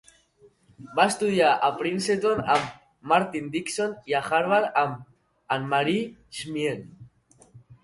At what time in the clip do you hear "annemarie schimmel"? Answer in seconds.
5.59-6.85